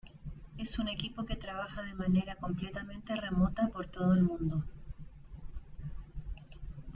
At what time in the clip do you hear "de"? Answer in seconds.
1.83-1.93